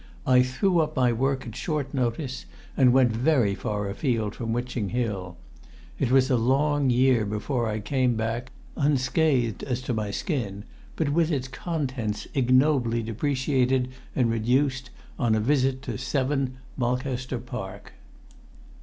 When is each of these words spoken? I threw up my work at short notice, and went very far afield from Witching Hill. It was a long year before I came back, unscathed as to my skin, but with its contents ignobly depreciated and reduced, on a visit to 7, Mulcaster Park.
I 0.25 0.41
threw 0.41 0.79
up 0.79 0.95
my 0.95 1.13
work 1.13 1.45
at 1.45 1.55
short 1.55 1.93
notice, 1.93 2.47
and 2.75 2.91
went 2.91 3.11
very 3.11 3.53
far 3.53 3.87
afield 3.87 4.33
from 4.33 4.51
Witching 4.51 4.89
Hill. 4.89 5.37
It 5.99 6.09
was 6.09 6.31
a 6.31 6.37
long 6.37 6.89
year 6.89 7.23
before 7.23 7.67
I 7.69 7.79
came 7.81 8.15
back, 8.15 8.51
unscathed 8.75 9.61
as 9.61 9.79
to 9.83 9.93
my 9.93 10.09
skin, 10.09 10.63
but 10.95 11.09
with 11.09 11.29
its 11.29 11.47
contents 11.47 12.27
ignobly 12.33 13.03
depreciated 13.03 13.89
and 14.15 14.31
reduced, 14.31 14.89
on 15.19 15.35
a 15.35 15.39
visit 15.39 15.83
to 15.83 15.99
7, 15.99 16.57
Mulcaster 16.77 17.37
Park. 17.37 17.93